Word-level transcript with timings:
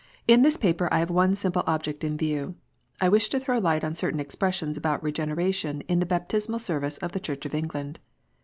IN 0.27 0.41
this 0.41 0.57
paper 0.57 0.89
I 0.91 0.97
have 0.97 1.11
one 1.11 1.35
simple 1.35 1.61
object 1.67 2.03
in 2.03 2.17
view. 2.17 2.55
I 2.99 3.07
wish 3.07 3.29
to 3.29 3.39
throw 3.39 3.59
light 3.59 3.83
on 3.83 3.93
certain 3.93 4.19
expressions 4.19 4.75
about" 4.75 5.03
Regeneration" 5.03 5.81
in 5.91 5.99
the 5.99 6.07
Baptismal 6.07 6.57
Service 6.57 6.97
of 6.97 7.11
the 7.11 7.19
Church 7.19 7.45
of 7.45 7.53
England. 7.53 7.99